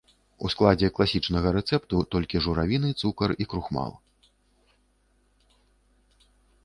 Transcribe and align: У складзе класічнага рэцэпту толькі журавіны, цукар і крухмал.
У 0.47 0.49
складзе 0.53 0.87
класічнага 0.99 1.51
рэцэпту 1.57 1.95
толькі 2.15 2.41
журавіны, 2.45 2.95
цукар 3.03 3.37
і 3.45 3.47
крухмал. 3.51 3.93